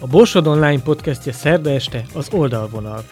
[0.00, 3.04] A Borsod Online podcastje szerda este az oldalvonal.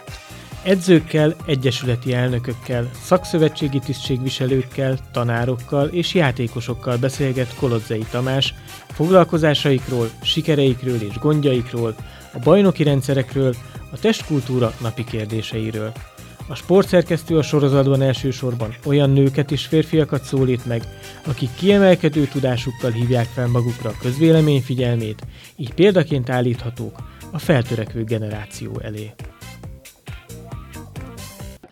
[0.63, 8.55] Edzőkkel, egyesületi elnökökkel, szakszövetségi tisztségviselőkkel, tanárokkal és játékosokkal beszélget Kolodzei Tamás
[8.89, 11.95] foglalkozásaikról, sikereikről és gondjaikról,
[12.33, 13.55] a bajnoki rendszerekről,
[13.93, 15.93] a testkultúra napi kérdéseiről.
[16.49, 20.83] A sportszerkesztő a sorozatban elsősorban olyan nőket és férfiakat szólít meg,
[21.27, 25.23] akik kiemelkedő tudásukkal hívják fel magukra a közvélemény figyelmét,
[25.57, 26.97] így példaként állíthatók
[27.33, 29.13] a feltörekvő generáció elé.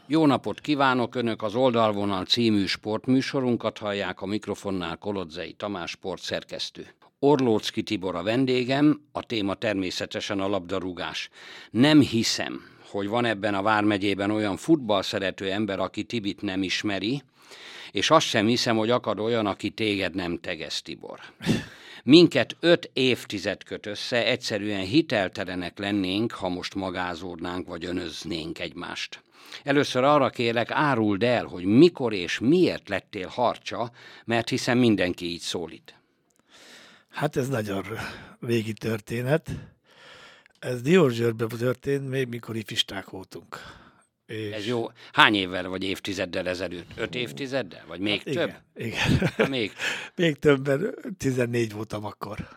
[0.07, 1.15] Jó napot kívánok!
[1.15, 6.87] Önök az Oldalvonal című sportműsorunkat hallják a mikrofonnál Kolodzei Tamás sportszerkesztő.
[7.19, 11.29] Orlócki Tibor a vendégem, a téma természetesen a labdarúgás.
[11.71, 12.61] Nem hiszem,
[12.95, 17.23] hogy van ebben a Vármegyében olyan futball szerető ember, aki Tibit nem ismeri,
[17.93, 21.21] és azt sem hiszem, hogy akad olyan, aki téged nem tegez, Tibor.
[22.05, 29.23] Minket öt évtized köt össze, egyszerűen hiteltelenek lennénk, ha most magázódnánk vagy önöznénk egymást.
[29.63, 33.91] Először arra kérlek, áruld el, hogy mikor és miért lettél harcsa,
[34.25, 35.95] mert hiszen mindenki így szólít.
[37.09, 37.85] Hát ez nagyon
[38.41, 39.51] régi történet.
[40.65, 43.59] Ez Diózsőrben történt, még mikor ifisták voltunk.
[44.27, 44.53] És...
[44.53, 44.91] Ez jó.
[45.13, 46.91] Hány évvel vagy évtizeddel ezelőtt?
[46.97, 47.85] Öt évtizeddel?
[47.87, 48.55] Vagy még hát több?
[48.75, 49.21] Igen.
[49.37, 49.51] igen.
[49.51, 49.73] még?
[50.17, 50.95] még többen.
[51.19, 52.49] 14 voltam akkor.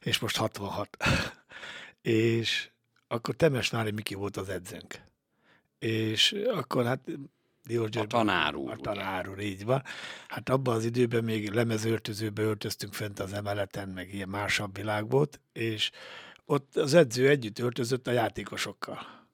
[0.00, 0.96] És most 66.
[2.02, 2.70] és
[3.08, 5.00] akkor Temesvári Miki volt az edzőnk.
[5.78, 7.00] És akkor hát
[7.64, 8.70] Diózsőrben, a tanár úr.
[8.70, 9.82] A tanár úr, így van.
[10.28, 15.40] Hát abban az időben még lemezöltözőbe öltöztünk fent az emeleten, meg ilyen másabb világ volt,
[15.52, 15.90] és
[16.46, 19.24] ott az edző együtt öltözött a játékosokkal.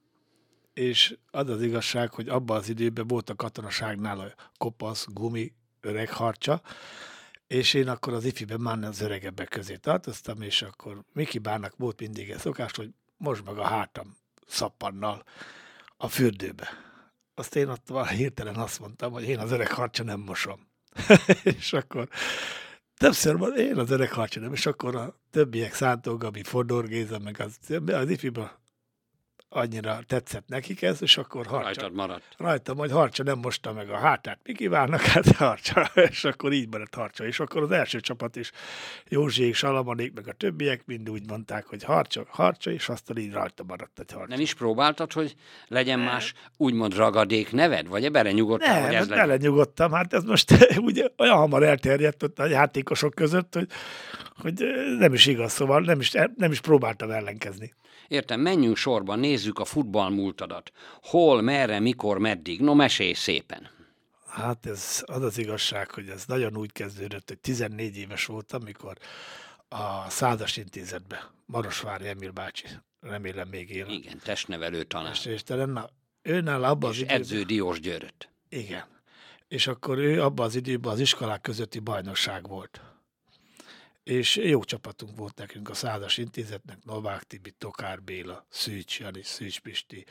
[0.72, 6.10] És az az igazság, hogy abban az időben volt a katonaságnál a kopasz, gumi, öreg
[6.10, 6.62] harcsa,
[7.46, 12.00] és én akkor az ifiben már az öregebbek közé tartoztam, és akkor Miki Bának volt
[12.00, 15.24] mindig egy szokás, hogy most meg a hátam szappannal
[15.96, 16.68] a fürdőbe.
[17.34, 20.68] Azt én ott hirtelen azt mondtam, hogy én az öreg harcsa nem mosom.
[21.58, 22.08] és akkor
[23.02, 27.40] többször van, én az öreg nem, és akkor a többiek Szántó Gabi, Fodor Géza, meg
[27.40, 28.61] az, az ifiba
[29.54, 31.64] annyira tetszett nekik ez, és akkor harcsa.
[31.64, 32.22] Rajtad maradt.
[32.36, 34.38] Rajtam, hogy harcsa nem mosta meg a hátát.
[34.44, 35.00] Mi kívánnak?
[35.00, 35.90] Hát harcsa.
[36.10, 37.26] És akkor így maradt harcsa.
[37.26, 38.50] És akkor az első csapat is,
[39.08, 43.64] Józsiék, Salamanék, meg a többiek mind úgy mondták, hogy harcsa, harcsa, és aztán így rajta
[43.66, 44.28] maradt egy harcsa.
[44.28, 45.34] Nem is próbáltad, hogy
[45.66, 46.08] legyen nem.
[46.08, 47.88] más úgymond ragadék neved?
[47.88, 49.38] Vagy bele nyugodtam, nem, hogy ez legyen?
[49.40, 49.92] nyugodtam.
[49.92, 53.66] Hát ez most ugye olyan hamar elterjedt ott a játékosok között, hogy,
[54.36, 54.64] hogy
[54.98, 57.74] nem is igaz, szóval nem is, nem is próbáltam ellenkezni.
[58.08, 60.72] Értem, menjünk sorban, nézzük a futball múltadat.
[61.02, 62.60] Hol, merre, mikor, meddig?
[62.60, 63.70] No, mesélj szépen.
[64.28, 68.96] Hát ez az az igazság, hogy ez nagyon úgy kezdődött, hogy 14 éves voltam, amikor
[69.68, 72.66] a Szádas Intézetbe, Marosvári Emil bácsi,
[73.00, 73.86] remélem még él.
[73.88, 75.16] Igen, testnevelő tanár.
[75.24, 75.88] És na,
[76.22, 77.16] őnál abban az időben...
[77.16, 78.28] edző Diós Györöt.
[78.48, 78.84] Igen.
[79.48, 82.80] És akkor ő abban az időben az iskolák közötti bajnokság volt
[84.04, 89.60] és jó csapatunk volt nekünk a Százas Intézetnek, Novák Tibi, Tokár Béla, Szűcs Jani, Szűcs
[89.60, 90.04] Pisti,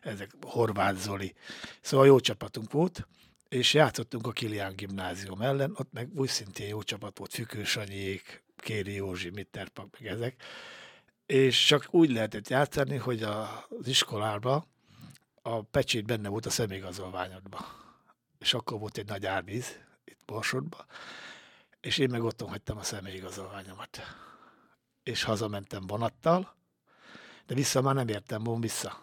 [0.00, 1.34] ezek Horváth Zoli.
[1.80, 3.06] Szóval jó csapatunk volt,
[3.48, 8.42] és játszottunk a Kilián gimnázium ellen, ott meg úgy szintén jó csapat volt, Fükős Anyék,
[8.56, 10.42] Kéri Józsi, Mitterpak, meg ezek.
[11.26, 14.64] És csak úgy lehetett játszani, hogy az iskolában
[15.42, 17.60] a pecsét benne volt a személyigazolványodban.
[18.38, 20.86] És akkor volt egy nagy árvíz itt Borsodban,
[21.88, 24.00] és én meg otthon hagytam a személyigazolványomat.
[25.02, 26.54] És hazamentem vonattal,
[27.46, 28.98] de vissza már nem értem volna vissza.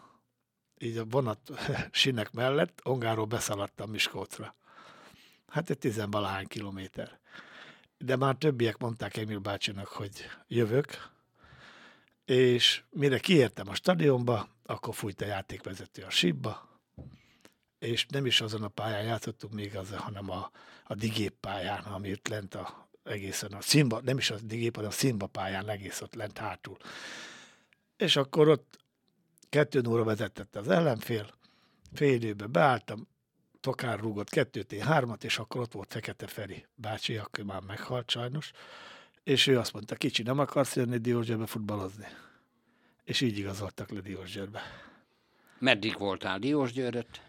[0.77, 1.39] Így a vonat
[1.91, 4.55] sinek mellett Ongáról beszaladtam Miskolcra.
[5.47, 7.19] Hát egy tizenvalahány kilométer.
[7.97, 11.09] De már többiek mondták Emil bácsinak, hogy jövök,
[12.25, 16.74] és mire kiértem a stadionba, akkor fújt a játékvezető a sípba,
[17.79, 20.51] és nem is azon a pályán játszottunk még az, hanem a,
[20.83, 24.89] a digép pályán, ami itt lent a, egészen a színba, nem is a digép, hanem
[24.89, 26.77] a színba pályán egész ott lent hátul.
[27.97, 28.79] És akkor ott
[29.49, 31.29] kettő óra vezetett az ellenfél,
[31.93, 33.07] fél időben beálltam,
[33.59, 38.09] Tokár rúgott kettőt, én hármat, és akkor ott volt Fekete Feri bácsi, aki már meghalt
[38.09, 38.51] sajnos,
[39.23, 42.07] és ő azt mondta, kicsi, nem akarsz jönni Diózsőbe futballozni?
[43.03, 44.61] És így igazoltak le Diózsőbe.
[45.59, 47.21] Meddig voltál Diósgyőrött?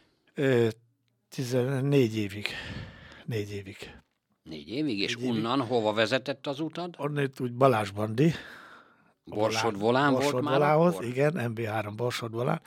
[1.29, 2.47] 14 évig.
[3.25, 3.77] Négy évig.
[4.43, 5.71] Négy évig, és Négy onnan évig.
[5.71, 6.95] hova vezetett az utad?
[6.99, 8.33] Onnét úgy Balázs Bandi.
[9.25, 11.05] Borsod Volán Borsod volt már akkor?
[11.05, 12.61] Igen, MB3 Borsod Volán.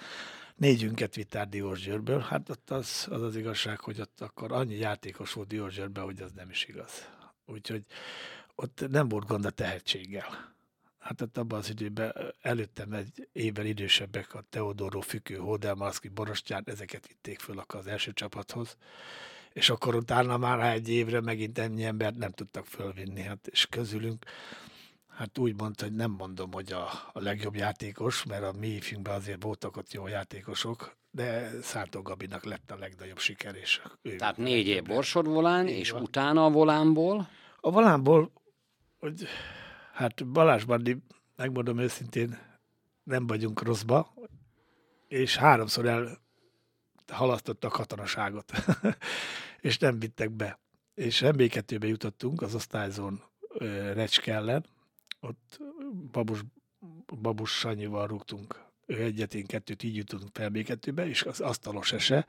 [0.55, 2.19] Négyünket vitt át Diósgyőrből.
[2.19, 6.31] Hát ott az, az az igazság, hogy ott akkor annyi játékos volt Diósgyőrben, hogy az
[6.31, 7.09] nem is igaz.
[7.45, 7.83] Úgyhogy
[8.55, 10.55] ott nem volt gond a tehetséggel.
[10.99, 17.07] Hát ott abban az időben előttem egy évvel idősebbek, a Teodoro Fükő, Hodelmarszki, Borostyán, ezeket
[17.07, 18.77] vitték föl akkor az első csapathoz.
[19.53, 23.21] És akkor utána már egy évre megint ennyi embert nem tudtak fölvinni.
[23.21, 24.25] Hát, és közülünk,
[25.07, 29.15] hát úgy mondta, hogy nem mondom, hogy a, a legjobb játékos, mert a mi ifjunkban
[29.15, 33.55] azért voltak ott jó játékosok, de Szántó Gabinak lett a legnagyobb siker.
[33.55, 35.27] És ő Tehát négy év Borsod
[35.67, 36.01] és van.
[36.01, 37.29] utána a volánból?
[37.59, 38.31] A volánból,
[38.99, 39.27] hogy
[39.99, 40.97] Hát Balázs Bandi,
[41.35, 42.37] megmondom őszintén,
[43.03, 44.13] nem vagyunk rosszba,
[45.07, 46.17] és háromszor el
[47.07, 48.51] halasztotta a katonaságot,
[49.61, 50.59] és nem vittek be.
[50.93, 53.23] És MB2-be jutottunk az osztályzón
[53.93, 54.65] Recske ellen,
[55.19, 55.59] ott
[56.11, 56.39] Babus,
[57.21, 62.25] Babus Sanyival rúgtunk ő egyet, én kettőt, így jutottunk fel MB2-be, és az asztalos ese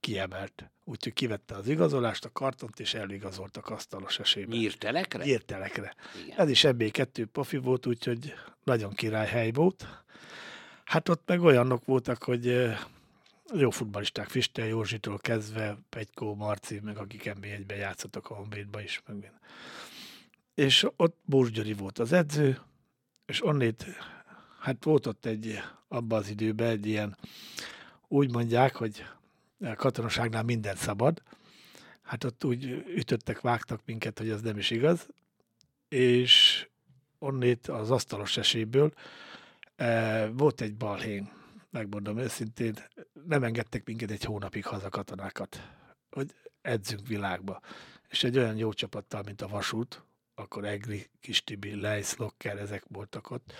[0.00, 0.70] kiemelt.
[0.84, 4.56] Úgyhogy kivette az igazolást, a kartont, és eligazolt a kasztalos esélybe.
[4.56, 5.24] Nyírtelekre?
[5.24, 5.94] Nyírtelekre.
[6.24, 6.38] Igen.
[6.38, 8.34] Ez is ebbé kettő pofi volt, úgyhogy
[8.64, 9.86] nagyon király hely volt.
[10.84, 12.68] Hát ott meg olyanok voltak, hogy
[13.54, 19.02] jó futbalisták, Fistel Józsitól kezdve, Pegykó, Marci, meg akik NB1-ben játszottak a Honvédba is.
[19.06, 19.32] Meg
[20.54, 22.60] És ott Bós Gyuri volt az edző,
[23.26, 23.86] és onnét,
[24.60, 27.16] hát volt ott egy, abban az időben egy ilyen,
[28.08, 29.04] úgy mondják, hogy
[29.76, 31.22] katonaságnál minden szabad.
[32.02, 32.64] Hát ott úgy
[32.94, 35.08] ütöttek, vágtak minket, hogy ez nem is igaz.
[35.88, 36.66] És
[37.18, 38.92] onnét az asztalos eséből
[39.76, 41.30] e, volt egy balhén,
[41.70, 42.74] megmondom őszintén,
[43.26, 45.62] nem engedtek minket egy hónapig haza katonákat,
[46.10, 47.60] hogy edzünk világba.
[48.08, 50.02] És egy olyan jó csapattal, mint a Vasút,
[50.34, 53.52] akkor Egri, Kis Tibi, Leisz, Locker, ezek voltak ott,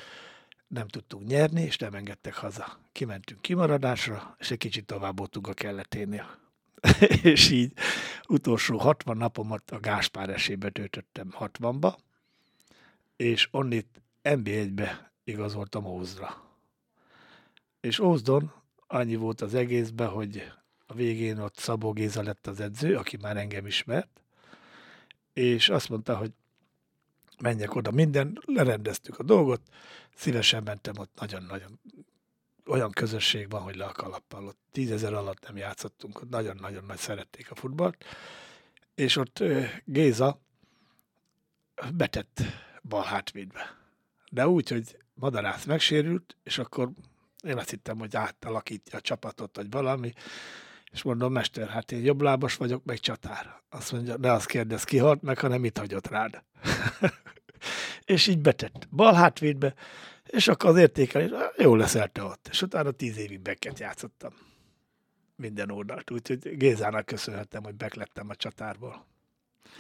[0.69, 2.79] nem tudtunk nyerni, és nem engedtek haza.
[2.93, 6.39] Kimentünk kimaradásra, és egy kicsit tovább voltunk a kelleténél.
[7.23, 7.73] és így
[8.29, 11.97] utolsó 60 napomat a Gáspár esébe töltöttem 60-ba,
[13.17, 16.43] és onnit NB1-be igazoltam Ózdra.
[17.81, 18.53] És Ózdon
[18.87, 20.53] annyi volt az egészben, hogy
[20.87, 24.23] a végén ott Szabó Géza lett az edző, aki már engem ismert,
[25.33, 26.33] és azt mondta, hogy
[27.41, 29.61] menjek oda, minden, lerendeztük a dolgot,
[30.15, 31.81] szívesen mentem ott, nagyon-nagyon
[32.67, 36.99] olyan közösség van, hogy le a kalappal, ott tízezer alatt nem játszottunk, ott nagyon-nagyon nagy
[36.99, 38.05] szerették a futballt,
[38.95, 39.45] és ott
[39.85, 40.41] Géza
[41.95, 42.43] betett
[42.83, 43.77] bal hátvédbe.
[44.31, 46.91] De úgy, hogy Madarász megsérült, és akkor
[47.45, 50.13] én azt hittem, hogy átalakítja a csapatot, vagy valami,
[50.93, 53.63] és mondom, mester, hát én jobblábas vagyok, meg csatár.
[53.69, 56.43] Azt mondja, ne azt kérdez, ki halt meg, hanem mit hagyott rád.
[58.05, 59.75] és így betett bal hátvédbe,
[60.27, 62.49] és akkor az értékelés, jó leszel te ott.
[62.51, 64.33] És utána tíz évig beket játszottam.
[65.37, 66.11] Minden oldalt.
[66.11, 69.07] Úgyhogy Gézának köszönhetem, hogy beklettem a csatárból.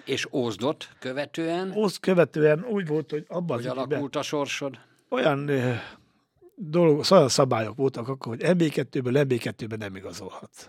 [0.04, 1.72] És Ózdot követően?
[1.76, 4.78] Ózd követően úgy volt, hogy abban hogy az alakult a sorsod?
[5.08, 5.50] Olyan
[6.54, 10.68] dolog, olyan szabályok voltak akkor, hogy MB2-ből MB2-ben nem igazolhatsz.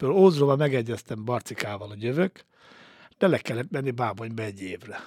[0.00, 2.44] Például Ózdról megegyeztem Barcikával, hogy jövök,
[3.18, 5.00] de le kellett menni Bábonyba egy évre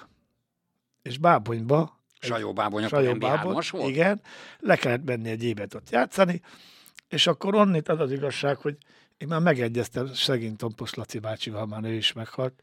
[1.04, 3.88] és Bábonyba Sajó Bábony, Sajó Bábony, volt?
[3.88, 4.20] Igen,
[4.58, 6.40] le kellett menni egy évet ott játszani,
[7.08, 8.76] és akkor onnit az az igazság, hogy
[9.16, 12.62] én már megegyeztem szegény Tompos Laci bácsival, már ő is meghalt,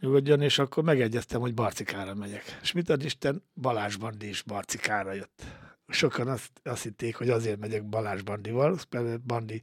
[0.00, 2.58] nyugodjon, és akkor megegyeztem, hogy Barcikára megyek.
[2.62, 5.42] És mit ad Isten, Balázs Bandi is Barcikára jött.
[5.88, 9.62] Sokan azt, azt hitték, hogy azért megyek Balázs Bandival, mert Bandi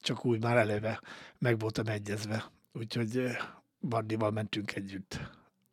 [0.00, 1.00] csak úgy már eleve
[1.38, 2.50] meg voltam egyezve.
[2.72, 3.22] Úgyhogy
[3.80, 5.20] Bandival mentünk együtt.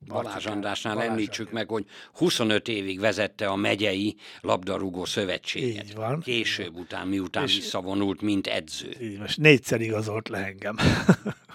[0.08, 5.84] Balázs Andrásnál Balázs említsük meg, hogy 25 évig vezette a megyei labdarúgó szövetséget.
[5.84, 6.20] Így van.
[6.20, 8.96] Később után, miután és visszavonult, mint edző.
[9.02, 10.76] Így most négyszer igazolt le engem.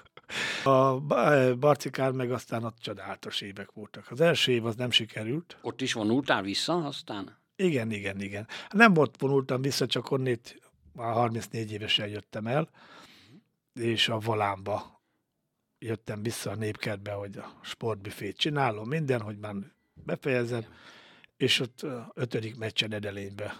[0.64, 1.00] a
[1.54, 4.06] Barcikár meg aztán ott csodálatos évek voltak.
[4.10, 5.56] Az első év az nem sikerült.
[5.62, 7.38] Ott is vonultál vissza aztán?
[7.56, 8.46] Igen, igen, igen.
[8.70, 10.69] Nem volt vonultam vissza, csak onnét
[11.00, 12.70] már 34 évesen jöttem el,
[13.72, 15.02] és a Volánba
[15.78, 19.54] jöttem vissza a népkertbe, hogy a sportbüfét csinálom, minden, hogy már
[19.92, 20.64] befejezem,
[21.36, 23.54] és ott ötödik meccsen Edelénybe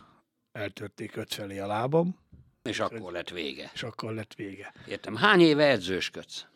[0.53, 2.19] eltörték ötfelé a lábam.
[2.63, 3.71] És akkor lett vége.
[3.75, 4.73] És akkor lett vége.
[4.87, 5.17] Értem.
[5.17, 6.47] Hány éve edzősködsz?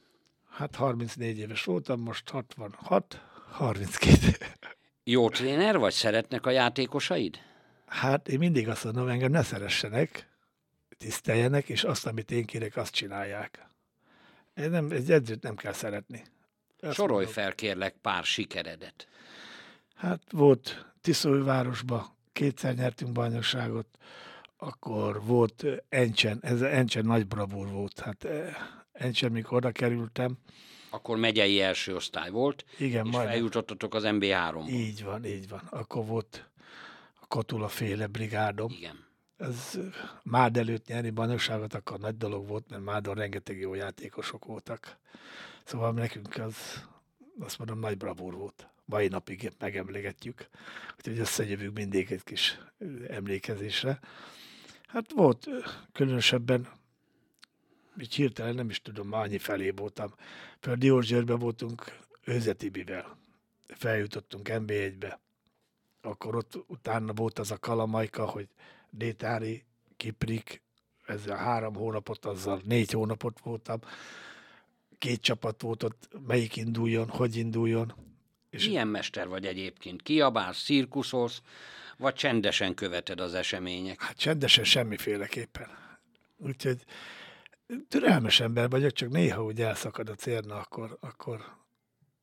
[0.51, 4.17] Hát 34 éves voltam, most 66, 32.
[5.05, 5.93] Jó tréner vagy?
[5.93, 7.39] Szeretnek a játékosaid?
[7.87, 10.34] Hát én mindig azt mondom, engem ne szeressenek,
[11.05, 13.67] tiszteljenek, és azt, amit én kérek, azt csinálják.
[14.55, 16.23] Én nem, egy edzőt nem kell szeretni.
[16.81, 17.33] Azt Sorolj mondom.
[17.33, 19.09] fel kérlek pár sikeredet.
[19.95, 23.87] Hát volt Tiszóvárosba, kétszer nyertünk bajnokságot,
[24.57, 28.01] akkor volt Encsen, ez Encsen nagy bravúr volt.
[28.01, 28.27] Hát
[28.93, 30.39] Encsen, mikor oda kerültem,
[30.91, 34.69] akkor megyei első osztály volt, Igen, és majd feljutottatok az MB3-ba.
[34.69, 35.63] Így van, így van.
[35.71, 36.51] Akkor volt
[37.21, 38.71] a Kotula féle brigádom.
[38.71, 39.05] Igen.
[39.37, 39.79] Ez
[40.23, 44.99] Mád előtt nyerni bajnokságot, akkor nagy dolog volt, mert Mádon rengeteg jó játékosok voltak.
[45.65, 46.85] Szóval nekünk az,
[47.39, 48.69] azt mondom, nagy bravúr volt.
[48.85, 50.49] Mai napig megemlégetjük,
[50.97, 52.59] úgyhogy összejövünk mindig egy kis
[53.09, 53.99] emlékezésre.
[54.87, 55.49] Hát volt
[55.93, 56.69] különösebben,
[58.01, 60.15] így hirtelen nem is tudom, már annyi felé voltam.
[60.61, 61.85] Például Diózsőrben voltunk
[62.25, 63.19] Őzetibivel.
[63.67, 65.21] Feljutottunk NB1-be.
[66.01, 68.49] Akkor ott utána volt az a kalamajka, hogy
[68.97, 69.65] Détári,
[69.97, 70.63] Kiprik,
[71.07, 73.81] ezzel három hónapot, azzal négy hónapot voltam.
[74.99, 77.95] Két csapat volt ott, melyik induljon, hogy induljon.
[78.51, 80.03] És Milyen mester vagy egyébként?
[80.03, 81.43] Kiabálsz, szirkuszolsz,
[81.97, 84.03] vagy csendesen követed az események?
[84.03, 85.69] Hát csendesen semmiféleképpen.
[86.37, 86.85] Úgyhogy
[87.89, 91.45] türelmes ember vagyok, csak néha úgy elszakad a cérna, akkor, akkor,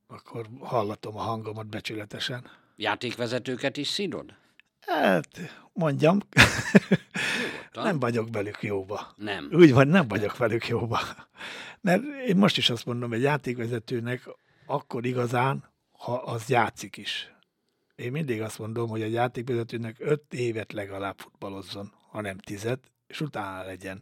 [0.07, 2.49] akkor hallatom a hangomat becsületesen.
[2.75, 4.33] Játékvezetőket is színod?
[4.81, 5.27] Hát,
[5.73, 6.19] mondjam,
[7.73, 9.13] nem vagyok velük jóba.
[9.15, 9.50] Nem.
[9.53, 11.00] Úgy van, nem vagyok velük jóba.
[11.81, 14.29] Mert én most is azt mondom, egy játékvezetőnek
[14.65, 17.31] akkor igazán, ha az játszik is.
[17.95, 23.63] Én mindig azt mondom, hogy egy játékvezetőnek öt évet legalább futballozzon, hanem tizet, és utána
[23.63, 24.01] legyen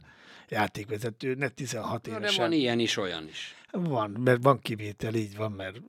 [0.49, 2.35] játékvezető, ne 16 évesen.
[2.35, 3.55] de van ilyen is, olyan is.
[3.71, 5.81] Van, mert van kivétel, így van, mert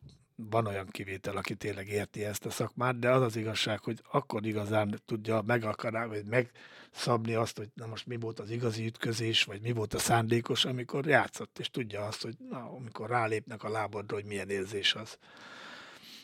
[0.50, 4.46] van olyan kivétel, aki tényleg érti ezt a szakmát, de az az igazság, hogy akkor
[4.46, 9.60] igazán tudja megakarálni, vagy megszabni azt, hogy na most mi volt az igazi ütközés, vagy
[9.60, 14.14] mi volt a szándékos, amikor játszott, és tudja azt, hogy na, amikor rálépnek a lábadra,
[14.14, 15.18] hogy milyen érzés az.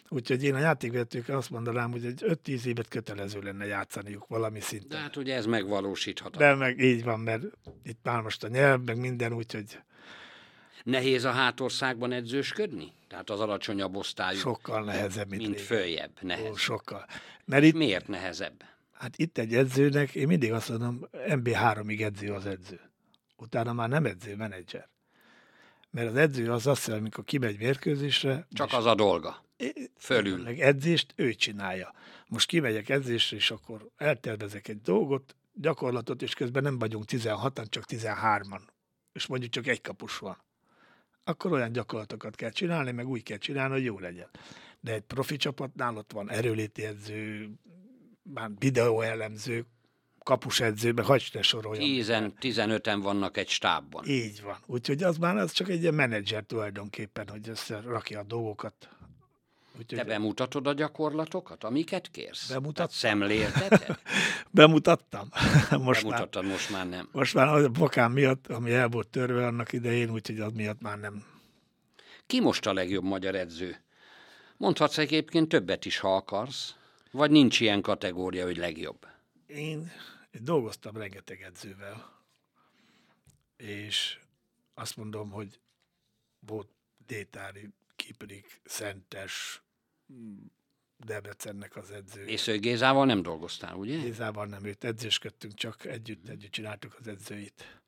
[0.09, 4.89] Úgyhogy én a játékvezetőkre azt mondanám, hogy egy 5-10 évet kötelező lenne játszaniuk valami szinten.
[4.89, 6.39] De hát ugye ez megvalósítható.
[6.39, 7.43] De meg így van, mert
[7.83, 9.79] itt már most a nyelv, meg minden, úgyhogy...
[10.87, 12.93] Nehéz a hátországban edzősködni?
[13.09, 14.39] Tehát az alacsonyabb osztályú.
[14.39, 16.11] Sokkal nehezebb, mint, mint följebb.
[16.21, 16.51] Nehezebb.
[16.51, 17.07] Ó, sokkal.
[17.45, 18.65] Mert itt, Miért nehezebb?
[18.93, 22.81] Hát itt egy edzőnek, én mindig azt mondom, MB3-ig edző az edző.
[23.37, 24.89] Utána már nem edző, menedzser.
[25.91, 28.47] Mert az edző az azt jelenti, amikor kimegy mérkőzésre.
[28.53, 29.45] Csak az a dolga.
[29.99, 30.43] Fölül.
[30.43, 31.95] Meg edzést ő csinálja.
[32.27, 37.85] Most kimegyek edzésre, és akkor eltervezek egy dolgot, gyakorlatot, és közben nem vagyunk 16-an, csak
[37.89, 38.61] 13-an.
[39.13, 40.45] És mondjuk csak egy kapus van.
[41.29, 44.29] Akkor olyan gyakorlatokat kell csinálni, meg úgy kell csinálni, hogy jó legyen.
[44.81, 47.51] De egy profi csapatnál ott van erőléti edző,
[48.23, 49.67] már videóelemző,
[50.19, 52.33] kapusedzőbe, hagyd ne soroljam.
[52.41, 54.07] 10-15-en vannak egy stábban.
[54.07, 54.57] Így van.
[54.67, 58.89] Úgyhogy az már az csak egy ilyen menedzser tulajdonképpen, hogy összerakja a dolgokat.
[59.79, 59.99] Úgyhogy...
[59.99, 62.49] Te bemutatod a gyakorlatokat, amiket kérsz?
[62.49, 62.91] Bemutattam.
[62.91, 63.99] Szemlélteted?
[64.51, 65.29] Bemutattam.
[65.71, 67.09] most Bemutattad, már, most már nem.
[67.13, 70.99] Most már a bokám miatt, ami el volt törve annak idején, úgyhogy az miatt már
[70.99, 71.25] nem.
[72.27, 73.85] Ki most a legjobb magyar edző?
[74.57, 76.75] Mondhatsz egyébként többet is, ha akarsz.
[77.11, 79.07] Vagy nincs ilyen kategória, hogy legjobb?
[79.47, 79.93] Én
[80.33, 82.25] dolgoztam rengeteg edzővel,
[83.57, 84.19] és
[84.75, 85.61] azt mondom, hogy
[86.47, 86.69] volt
[87.07, 89.63] Détári, Kiprik, Szentes,
[90.97, 92.25] Debrecennek az edző.
[92.25, 93.99] És ő Gézával nem dolgoztál, ugye?
[93.99, 97.81] Gézával nem, őt edzősködtünk, csak együtt, együtt csináltuk az edzőit.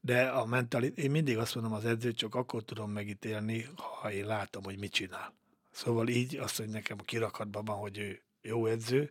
[0.00, 3.66] De a mentalit, én mindig azt mondom, az edzőt csak akkor tudom megítélni,
[4.00, 5.34] ha én látom, hogy mit csinál.
[5.70, 9.10] Szóval így azt, hogy nekem a kirakatban van, hogy ő jó edző,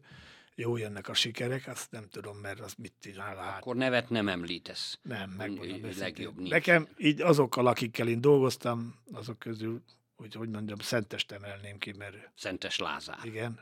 [0.55, 3.61] jó jönnek a sikerek, azt nem tudom, mert az mit csinál a hát.
[3.61, 4.99] Akkor nevet nem említesz.
[5.01, 5.91] Nem, megmondom.
[5.97, 6.49] Legjobb nincs.
[6.49, 9.81] Nekem így azokkal, akikkel én dolgoztam, azok közül,
[10.19, 12.31] hogy hogy mondjam, Szentest emelném ki, mert...
[12.35, 13.19] Szentes Lázár.
[13.23, 13.59] Igen.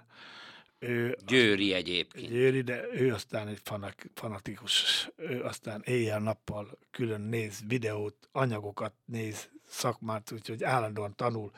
[0.80, 2.32] Ő Győri egyébként.
[2.32, 9.50] Győri, de ő aztán egy fanak, fanatikus, ő aztán éjjel-nappal külön néz videót, anyagokat néz,
[9.68, 11.52] szakmát, úgyhogy állandóan tanul.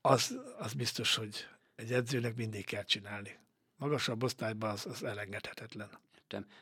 [0.00, 3.38] Az, az biztos, hogy egy edzőnek mindig kell csinálni
[3.78, 5.88] magasabb osztályban az, az elengedhetetlen.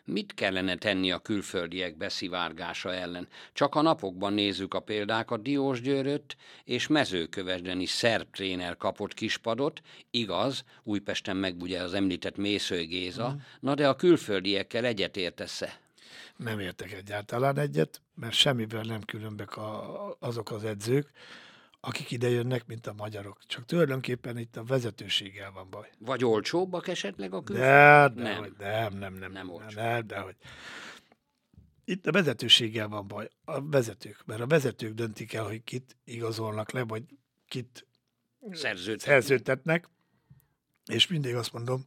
[0.04, 3.28] Mit kellene tenni a külföldiek beszivárgása ellen?
[3.52, 9.80] Csak a napokban nézzük a példákat, Diós Győröt és mezőkövesdeni szerb tréner kapott kispadot,
[10.10, 13.36] igaz, Újpesten meg ugye az említett Mésző Géza, mm.
[13.60, 15.80] na de a külföldiekkel egyetértesz-e?
[16.36, 21.10] Nem értek egyáltalán egyet, mert semmivel nem különbek a, azok az edzők,
[21.80, 23.38] akik ide jönnek, mint a magyarok.
[23.46, 25.90] Csak tulajdonképpen itt a vezetőséggel van baj.
[25.98, 27.68] Vagy olcsóbbak esetleg a külföld?
[27.68, 28.38] De, de, nem.
[28.38, 29.32] Hogy, nem, nem, nem.
[29.32, 29.80] Nem, olcsó.
[29.80, 30.36] nem de, hogy.
[31.84, 33.28] Itt a vezetőséggel van baj.
[33.44, 37.02] A vezetők, mert a vezetők döntik el, hogy kit igazolnak le, vagy
[37.48, 37.86] kit
[38.50, 39.00] szerződtetnek.
[39.00, 39.88] szerződtetnek.
[40.84, 41.84] És mindig azt mondom,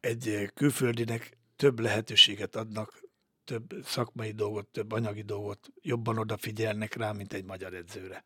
[0.00, 3.04] egy külföldinek több lehetőséget adnak,
[3.44, 8.24] több szakmai dolgot, több anyagi dolgot, jobban odafigyelnek rá, mint egy magyar edzőre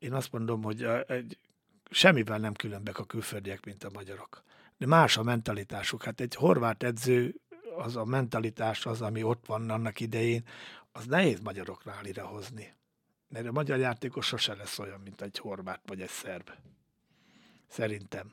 [0.00, 1.38] én azt mondom, hogy egy,
[1.90, 4.42] semmivel nem különbek a külföldiek, mint a magyarok.
[4.78, 6.02] de más a mentalitásuk.
[6.02, 7.34] Hát egy horvát edző,
[7.76, 10.44] az a mentalitás, az, ami ott van annak idején,
[10.92, 12.74] az nehéz magyaroknál idehozni.
[13.28, 16.50] Mert a magyar játékos sose lesz olyan, mint egy horvát vagy egy szerb.
[17.66, 18.32] Szerintem.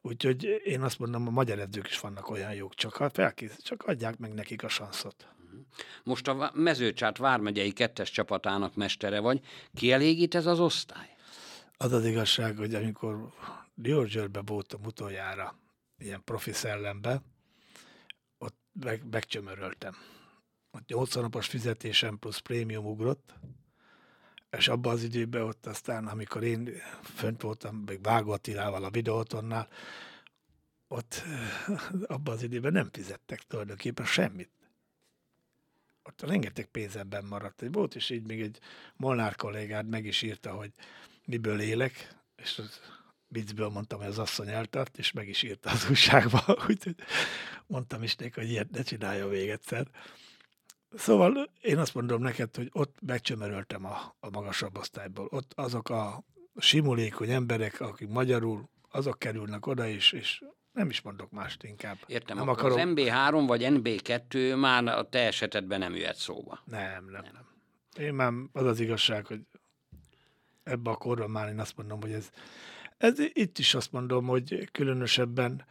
[0.00, 3.82] Úgyhogy én azt mondom, a magyar edzők is vannak olyan jók, csak ha felkész, csak
[3.82, 5.28] adják meg nekik a sanszot.
[6.02, 9.40] Most a mezőcsát vármegyei kettes csapatának mestere vagy.
[9.74, 11.16] Kielégít ez az osztály?
[11.76, 13.32] Az az igazság, hogy amikor
[13.74, 15.58] Diózsőrbe voltam utoljára,
[15.98, 17.22] ilyen profi szellembe,
[18.38, 19.96] ott meg, megcsömöröltem.
[20.70, 23.34] Ott 80 napos fizetésem plusz prémium ugrott,
[24.50, 26.70] és abban az időben ott aztán, amikor én
[27.02, 29.68] fönt voltam, még Vágó Attilával a videótonnál,
[30.88, 31.22] ott
[32.06, 34.50] abban az időben nem fizettek tulajdonképpen semmit.
[36.10, 37.62] Ott rengeteg pénzemben maradt.
[37.62, 38.58] Egy volt, és így még egy
[38.96, 40.72] Molnár kollégád meg is írta, hogy
[41.24, 42.80] miből élek, és az
[43.28, 46.94] viccből mondtam, hogy az asszony eltart, és meg is írta az újságba, úgyhogy
[47.66, 49.86] mondtam is neki, hogy ilyet ne csinálja még egyszer.
[50.94, 55.28] Szóval én azt mondom neked, hogy ott megcsömeröltem a, a magasabb osztályból.
[55.30, 56.24] Ott azok a
[56.56, 60.44] simulékony emberek, akik magyarul, azok kerülnek oda, és, és
[60.80, 61.96] nem is mondok mást inkább.
[62.06, 62.78] Értem, nem akarom...
[62.78, 66.60] az MB3 vagy NB2 már a te esetedben nem jöhet szóba.
[66.64, 67.48] Nem, nem, nem.
[68.04, 69.40] Én már az az igazság, hogy
[70.62, 72.30] ebbe a korban már én azt mondom, hogy ez,
[72.96, 75.64] ez itt is azt mondom, hogy különösebben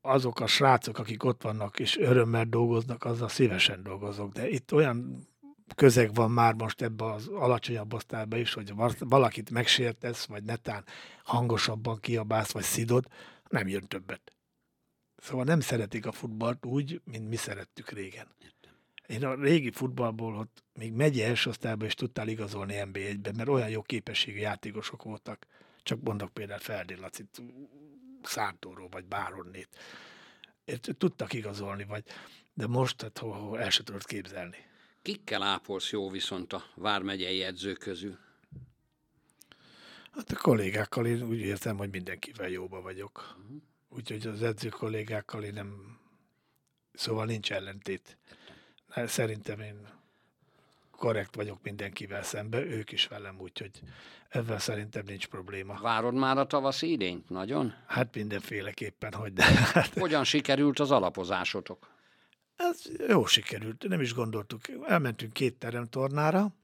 [0.00, 4.32] azok a srácok, akik ott vannak és örömmel dolgoznak, azzal szívesen dolgozok.
[4.32, 5.28] De itt olyan
[5.74, 10.84] közeg van már most ebbe az alacsonyabb osztályba is, hogy valakit megsértesz, vagy netán
[11.24, 13.06] hangosabban kiabálsz, vagy szidod,
[13.50, 14.32] nem jön többet.
[15.16, 18.28] Szóval nem szeretik a futballt úgy, mint mi szerettük régen.
[19.06, 23.68] Én a régi futballból ott még megye első osztályban is tudtál igazolni NB1-ben, mert olyan
[23.68, 25.46] jó képességű játékosok voltak.
[25.82, 27.42] Csak mondok például Ferdi Lacit,
[28.22, 29.68] Szántóról, vagy Báronnét.
[30.98, 32.04] Tudtak igazolni, vagy,
[32.54, 34.56] de most hát, ho, ho, el se tudod képzelni.
[35.02, 38.18] Kikkel ápolsz jó viszont a Vármegyei edzők közül?
[40.14, 43.36] Hát a kollégákkal én úgy értem, hogy mindenkivel jóba vagyok.
[43.38, 43.56] Uh-huh.
[43.88, 45.98] Úgyhogy az edző kollégákkal én nem...
[46.92, 48.18] Szóval nincs ellentét.
[49.06, 49.88] Szerintem én
[50.90, 53.70] korrekt vagyok mindenkivel szembe, ők is velem, úgyhogy
[54.28, 55.78] ebben szerintem nincs probléma.
[55.80, 57.74] Várod már a tavaszi idényt nagyon?
[57.86, 59.44] Hát mindenféleképpen, hogy de.
[59.44, 59.98] Hát...
[59.98, 61.90] Hogyan sikerült az alapozásotok?
[62.56, 64.60] Ez jó sikerült, nem is gondoltuk.
[64.86, 66.54] Elmentünk két teremtornára.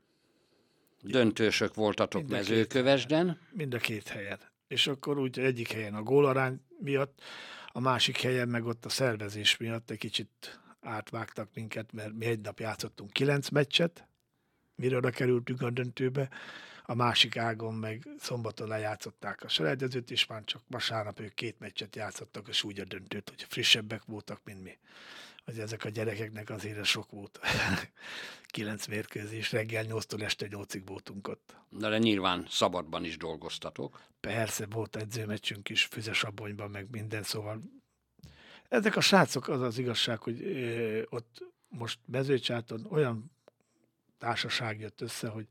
[1.07, 3.38] Döntősök voltatok mind mezőkövesden.
[3.51, 4.38] Mind a két helyen.
[4.69, 7.21] És akkor úgy egyik helyen a gólarány miatt,
[7.66, 12.40] a másik helyen meg ott a szervezés miatt egy kicsit átvágtak minket, mert mi egy
[12.40, 14.09] nap játszottunk kilenc meccset,
[14.75, 16.29] mire oda kerültünk a döntőbe,
[16.83, 21.97] a másik ágon meg szombaton lejátszották a selejtezőt, és már csak vasárnap ők két meccset
[21.97, 24.79] játszottak, és úgy a döntőt, hogy frissebbek voltak, mint mi.
[25.46, 27.40] Hogy ezek a gyerekeknek azért sok volt.
[28.46, 31.56] Kilenc mérkőzés, reggel 8-tól este 8-ig voltunk ott.
[31.68, 34.02] De, de nyilván szabadban is dolgoztatok.
[34.20, 37.61] Persze, volt edzőmeccsünk is, Füzesabonyban, meg minden, szóval
[38.68, 43.30] ezek a srácok, az az igazság, hogy ö, ott most mezőcsáton olyan
[44.18, 45.46] társaság jött össze, hogy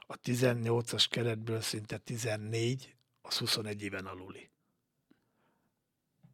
[0.00, 4.50] a 18-as keretből szinte 14, az 21 éven aluli.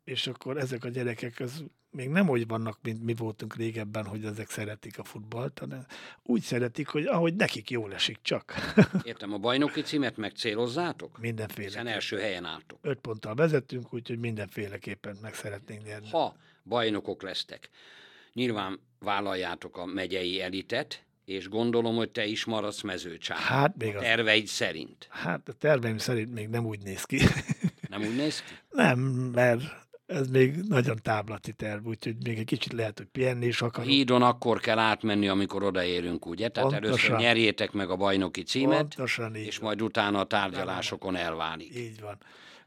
[0.04, 1.64] És akkor ezek a gyerekek az
[1.94, 5.86] még nem úgy vannak, mint mi voltunk régebben, hogy ezek szeretik a futballt, hanem
[6.22, 8.54] úgy szeretik, hogy ahogy nekik jól esik csak.
[9.02, 11.18] Értem, a bajnoki címet megcélozzátok?
[11.20, 11.66] Mindenféle.
[11.66, 12.78] Hiszen első helyen álltok.
[12.82, 16.10] Öt ponttal vezetünk, úgyhogy mindenféleképpen meg szeretnénk nyerni.
[16.10, 17.68] Ha bajnokok lesztek,
[18.32, 23.38] nyilván vállaljátok a megyei elitet, és gondolom, hogy te is maradsz mezőcsán.
[23.38, 24.50] Hát még a terveid az...
[24.50, 25.06] szerint.
[25.10, 27.18] Hát a terveim szerint még nem úgy néz ki.
[27.88, 28.52] Nem úgy néz ki?
[28.82, 28.98] Nem,
[29.34, 33.90] mert ez még nagyon táblati terv, úgyhogy még egy kicsit lehet, hogy pihenni is akarok.
[33.90, 36.48] Hídon akkor kell átmenni, amikor odaérünk, ugye?
[36.48, 36.94] Tehát Pontosan.
[36.94, 39.66] először nyerjétek meg a bajnoki címet, Pontosan és van.
[39.66, 41.76] majd utána a tárgyalásokon elválik.
[41.76, 42.18] Így van.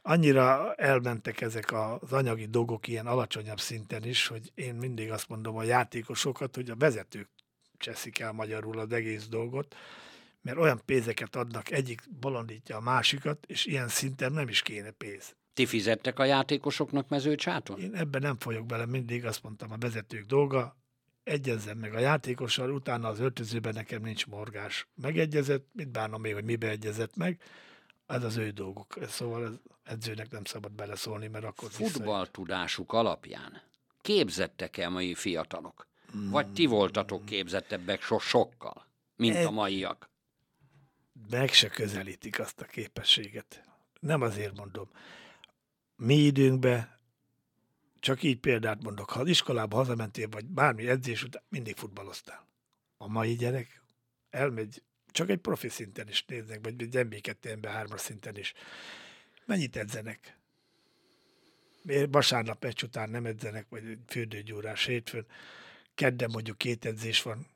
[0.01, 5.55] Annyira elmentek ezek az anyagi dolgok ilyen alacsonyabb szinten is, hogy én mindig azt mondom
[5.57, 7.29] a játékosokat, hogy a vezetők
[7.77, 9.75] cseszik el magyarul az egész dolgot,
[10.41, 15.35] mert olyan pénzeket adnak, egyik bolondítja a másikat, és ilyen szinten nem is kéne pénz.
[15.57, 17.79] Ti fizettek a játékosoknak mezőcsáton?
[17.79, 20.77] Én ebben nem folyok bele, mindig azt mondtam, a vezetők dolga,
[21.23, 24.87] egyezzen meg a játékossal, utána az öltözőben nekem nincs morgás.
[24.95, 27.41] Megegyezett, mit bánom még, hogy mibe egyezett meg,
[28.07, 28.97] ez az ő dolguk.
[29.07, 33.61] Szóval az edzőnek nem szabad beleszólni, mert akkor Futballtudásuk alapján
[34.01, 35.87] képzettek el mai fiatalok?
[36.29, 40.09] Vagy ti voltatok képzettebbek so sokkal, mint a maiak?
[41.29, 43.63] Meg se közelítik azt a képességet.
[43.99, 44.89] Nem azért mondom.
[45.97, 46.99] Mi időnkben
[47.99, 52.47] csak így példát mondok, ha az iskolába hazamentél, vagy bármi edzés után, mindig futballoztál.
[52.97, 53.81] A mai gyerek
[54.29, 58.53] elmegy, csak egy profi szinten is néznek, vagy egy MB2 MB3 szinten is.
[59.45, 60.37] Mennyit edzenek?
[61.81, 65.25] Miért vasárnap meccs után nem edzenek, vagy fürdőgyúrás hétfőn?
[65.95, 67.47] Kedden mondjuk két edzés van,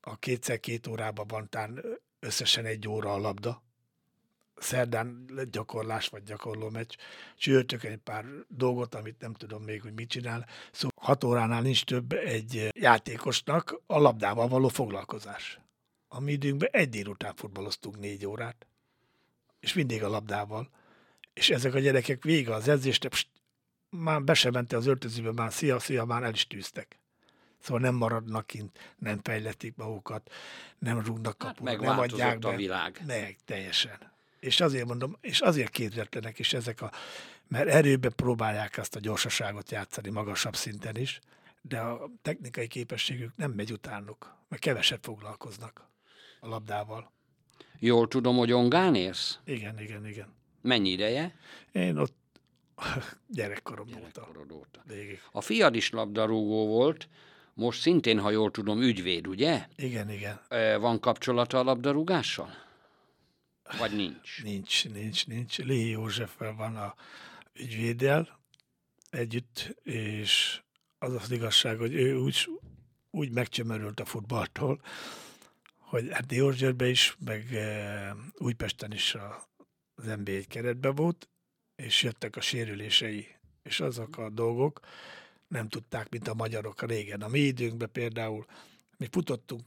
[0.00, 1.84] a kétszer két órában van tán
[2.20, 3.62] összesen egy óra a labda,
[4.56, 6.94] szerdán gyakorlás vagy gyakorló meccs,
[7.36, 10.46] csütörtökön egy pár dolgot, amit nem tudom még, hogy mit csinál.
[10.72, 15.60] Szóval hat óránál nincs több egy játékosnak a labdával való foglalkozás.
[16.08, 18.66] A mi időnkben egy délután futballoztunk négy órát,
[19.60, 20.70] és mindig a labdával.
[21.32, 23.28] És ezek a gyerekek vége az edzést, pst,
[23.90, 26.98] már be sem mente az öltözőbe, már szia, szia, már el is tűztek.
[27.58, 30.32] Szóval nem maradnak kint, nem fejletik magukat,
[30.78, 32.48] nem rúgnak kapura, hát nem adják be.
[32.48, 33.02] a világ.
[33.06, 34.14] Meg, teljesen.
[34.46, 36.90] És azért mondom, és azért képzetlenek is ezek a,
[37.48, 41.20] mert erőben próbálják ezt a gyorsaságot játszani magasabb szinten is,
[41.62, 45.88] de a technikai képességük nem megy utánuk, mert keveset foglalkoznak
[46.40, 47.12] a labdával.
[47.78, 49.38] Jól tudom, hogy Ongán érsz?
[49.44, 50.34] Igen, igen, igen.
[50.62, 51.36] Mennyi ideje?
[51.72, 52.14] Én ott
[53.28, 54.82] gyerekkorom Gyerekkorod óta.
[54.86, 55.20] Végig.
[55.32, 57.08] A fiad is labdarúgó volt,
[57.54, 59.66] most szintén, ha jól tudom, ügyvéd, ugye?
[59.76, 60.40] Igen, igen.
[60.80, 62.64] Van kapcsolata a labdarúgással?
[63.78, 64.42] Vagy nincs?
[64.42, 65.58] Nincs, nincs, nincs.
[65.58, 66.94] Léhi Józseffel van a
[67.52, 68.40] ügyvéddel
[69.10, 70.60] együtt, és
[70.98, 72.48] az az igazság, hogy ő úgy,
[73.10, 74.80] úgy megcsömerült a futballtól,
[75.78, 77.58] hogy hát Diósgyőrben is, meg
[78.34, 79.14] Újpesten is
[79.94, 81.28] az NB1 keretben volt,
[81.76, 83.26] és jöttek a sérülései,
[83.62, 84.80] és azok a dolgok
[85.48, 87.22] nem tudták, mint a magyarok régen.
[87.22, 88.46] A mi időnkben például
[88.96, 89.62] mi futottunk,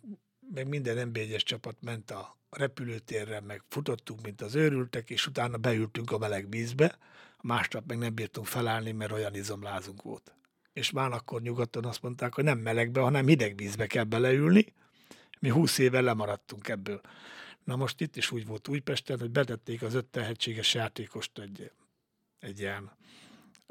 [0.53, 6.11] meg minden nb csapat ment a repülőtérre, meg futottunk, mint az őrültek, és utána beültünk
[6.11, 6.97] a meleg vízbe,
[7.41, 10.33] másnap meg nem bírtunk felállni, mert olyan izomlázunk volt.
[10.73, 14.73] És már akkor nyugodtan azt mondták, hogy nem melegbe, hanem hideg vízbe kell beleülni.
[15.39, 17.01] Mi húsz éve lemaradtunk ebből.
[17.63, 21.71] Na most itt is úgy volt Újpesten, hogy betették az öt tehetséges játékost egy
[22.39, 22.91] egy ilyen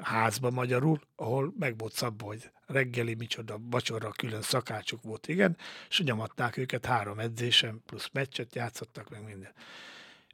[0.03, 5.57] házba magyarul, ahol meg volt szabva, hogy reggeli, micsoda, vacsora, külön szakácsuk volt, igen,
[5.89, 9.53] és nyomatták őket három edzésen, plusz meccset játszottak, meg minden.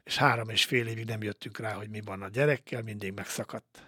[0.04, 3.82] És három és fél évig nem jöttünk rá, hogy mi van a gyerekkel, mindig megszakadt.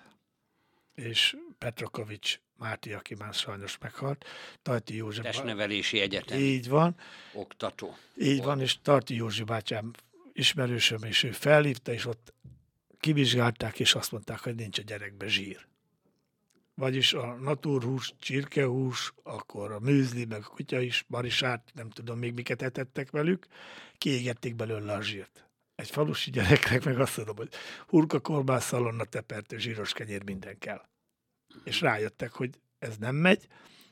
[0.95, 4.25] És Petrokovics Máté, aki már sajnos meghalt,
[4.63, 5.25] Tajti József.
[5.25, 6.39] Testnevelési egyetem.
[6.39, 6.97] Így van.
[7.33, 7.97] Oktató.
[8.17, 9.91] Így van, és Tarti Józsi bátyám
[10.33, 12.35] ismerősöm, és ő felhívta, és ott
[13.09, 15.67] kivizsgálták, és azt mondták, hogy nincs a gyerekbe zsír.
[16.75, 22.35] Vagyis a naturhús, csirkehús, akkor a műzli, meg a kutya is, marisát, nem tudom még
[22.35, 23.47] miket etettek velük,
[23.99, 25.49] kiégették belőle a zsírt.
[25.75, 27.53] Egy falusi gyereknek meg azt mondom, hogy
[27.87, 30.89] hurka, korbász, szalonna, tepertő, zsíros kenyér, minden kell.
[31.65, 33.47] És rájöttek, hogy ez nem megy,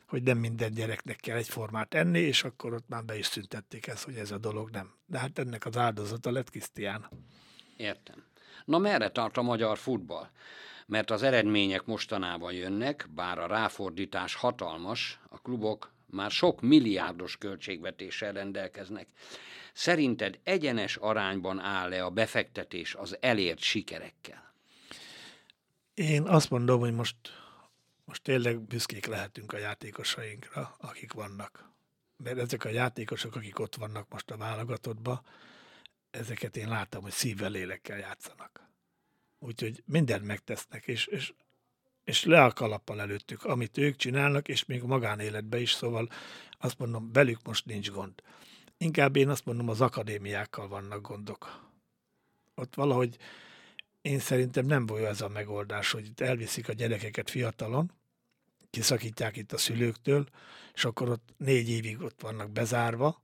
[0.06, 4.04] hogy nem minden gyereknek kell egyformát enni, és akkor ott már be is szüntették ezt,
[4.04, 4.94] hogy ez a dolog nem.
[5.06, 7.08] De hát ennek az áldozata lett Krisztián.
[7.76, 8.24] Értem.
[8.66, 10.30] Na merre tart a magyar futball?
[10.86, 18.32] Mert az eredmények mostanában jönnek, bár a ráfordítás hatalmas, a klubok már sok milliárdos költségvetéssel
[18.32, 19.08] rendelkeznek.
[19.72, 24.52] Szerinted egyenes arányban áll-e a befektetés az elért sikerekkel?
[25.94, 27.16] Én azt mondom, hogy most,
[28.04, 31.70] most tényleg büszkék lehetünk a játékosainkra, akik vannak.
[32.16, 35.20] Mert ezek a játékosok, akik ott vannak most a válogatottban,
[36.10, 38.70] ezeket én láttam, hogy szívvel, lélekkel játszanak.
[39.38, 41.32] Úgyhogy mindent megtesznek, és, és,
[42.04, 46.08] és le a kalappal előttük, amit ők csinálnak, és még a magánéletben is, szóval
[46.58, 48.22] azt mondom, velük most nincs gond.
[48.78, 51.64] Inkább én azt mondom, az akadémiákkal vannak gondok.
[52.54, 53.16] Ott valahogy
[54.00, 57.92] én szerintem nem volt ez a megoldás, hogy itt elviszik a gyerekeket fiatalon,
[58.70, 60.26] kiszakítják itt a szülőktől,
[60.74, 63.22] és akkor ott négy évig ott vannak bezárva,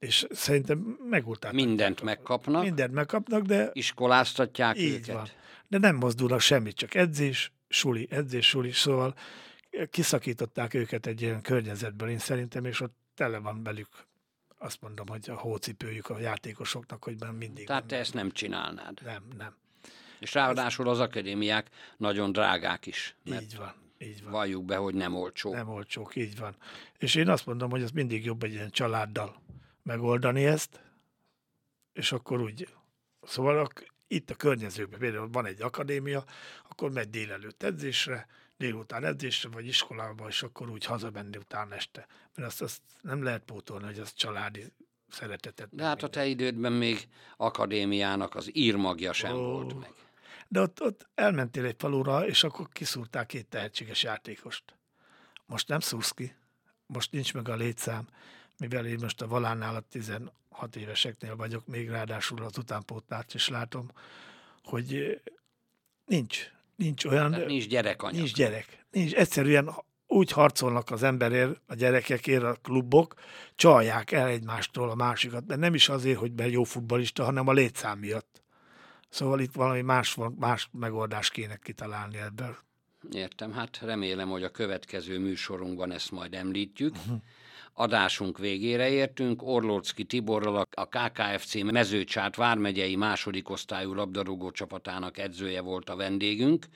[0.00, 1.52] és szerintem megulták.
[1.52, 2.62] Mindent megkapnak.
[2.62, 3.70] Mindent megkapnak, de...
[3.72, 5.14] Iskoláztatják így őket.
[5.14, 5.28] Van.
[5.68, 9.14] De nem mozdulnak semmit, csak edzés, suli, edzés, suli, szóval
[9.90, 13.88] kiszakították őket egy ilyen környezetből, én szerintem, és ott tele van velük
[14.58, 17.66] azt mondom, hogy a hócipőjük a játékosoknak, hogy már mindig.
[17.66, 18.98] Tehát te ezt nem csinálnád.
[19.04, 19.54] Nem, nem.
[20.18, 23.16] És ráadásul az akadémiák nagyon drágák is.
[23.24, 24.32] Így van, így van.
[24.32, 25.52] Valljuk be, hogy nem olcsó.
[25.52, 26.56] Nem olcsók, így van.
[26.98, 29.40] És én azt mondom, hogy ez mindig jobb egy ilyen családdal
[29.82, 30.80] megoldani ezt,
[31.92, 32.68] és akkor úgy,
[33.22, 33.68] szóval
[34.06, 36.24] itt a környezőkben például van egy akadémia,
[36.68, 42.06] akkor megy délelőtt edzésre, délután edzésre, vagy iskolába, és akkor úgy hazamenni utána este.
[42.34, 44.64] Mert azt, azt nem lehet pótolni, hogy az családi
[45.08, 45.68] szeretetet.
[45.74, 49.92] De hát a te idődben még akadémiának az írmagja sem Ó, volt meg.
[50.48, 54.64] De ott, ott elmentél egy falura, és akkor kiszúrták két tehetséges játékost.
[55.46, 56.34] Most nem szúrsz ki,
[56.86, 58.08] most nincs meg a létszám,
[58.60, 60.30] mivel én most a Valánál a 16
[60.76, 63.90] éveseknél vagyok, még ráadásul az utánpótlárt is látom,
[64.64, 65.20] hogy
[66.06, 67.30] nincs, nincs olyan...
[67.30, 68.16] Tehát nincs gyerekanyag.
[68.16, 68.84] Nincs gyerek.
[68.90, 69.70] Nincs, egyszerűen
[70.06, 73.14] úgy harcolnak az emberért, a gyerekekért, a klubok,
[73.54, 77.52] csalják el egymástól a másikat, de nem is azért, hogy be jó futbalista, hanem a
[77.52, 78.42] létszám miatt.
[79.08, 82.56] Szóval itt valami más, más megoldást kéne kitalálni ebből.
[83.12, 86.94] Értem, hát remélem, hogy a következő műsorunkban ezt majd említjük.
[86.96, 87.20] Uh-huh.
[87.72, 89.42] Adásunk végére értünk.
[89.42, 96.66] Orlócki Tiborral a KKFC Mezőcsát vármegyei második osztályú labdarúgó csapatának edzője volt a vendégünk.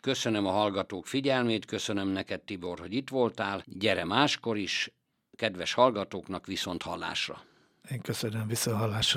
[0.00, 3.62] Köszönöm a hallgatók figyelmét, köszönöm neked Tibor, hogy itt voltál.
[3.66, 4.92] Gyere máskor is,
[5.36, 7.42] kedves hallgatóknak viszont hallásra.
[7.90, 9.12] Én köszönöm, viszont hallásra.